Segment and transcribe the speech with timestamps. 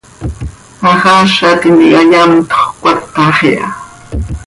[0.83, 3.67] Haxaaza tintica yamtxö cöcatax iha.